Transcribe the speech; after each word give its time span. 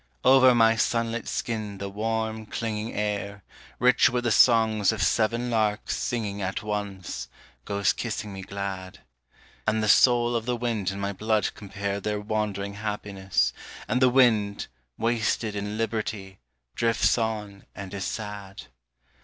Over 0.23 0.55
my 0.55 0.75
sunlit 0.77 1.27
skin 1.27 1.77
the 1.77 1.87
warm, 1.87 2.47
clinging 2.47 2.91
air, 2.95 3.43
Rich 3.77 4.09
with 4.09 4.23
the 4.23 4.31
songs 4.31 4.91
of 4.91 5.03
seven 5.03 5.51
larks 5.51 5.95
singing 5.95 6.41
at 6.41 6.63
once, 6.63 7.29
goes 7.65 7.93
kissing 7.93 8.33
me 8.33 8.41
glad. 8.41 9.01
And 9.67 9.83
the 9.83 9.87
soul 9.87 10.35
of 10.35 10.47
the 10.47 10.55
wind 10.55 10.89
and 10.89 10.99
my 10.99 11.13
blood 11.13 11.51
compare 11.53 11.99
Their 11.99 12.19
wandering 12.19 12.73
happiness, 12.73 13.53
and 13.87 14.01
the 14.01 14.09
wind, 14.09 14.65
wasted 14.97 15.55
in 15.55 15.77
liberty, 15.77 16.39
drifts 16.73 17.19
on 17.19 17.67
and 17.75 17.93
is 17.93 18.05
sad. 18.05 18.63